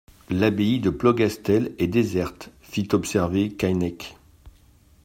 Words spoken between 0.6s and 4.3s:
de Plogastel est déserte, fit observer Keinec.